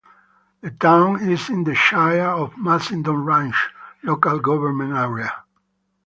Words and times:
The 0.61 0.71
town 0.71 1.21
is 1.29 1.47
in 1.51 1.63
the 1.63 1.75
Shire 1.75 2.29
of 2.31 2.57
Macedon 2.57 3.23
Ranges 3.23 3.59
local 4.03 4.39
government 4.39 4.93
area. 4.93 5.43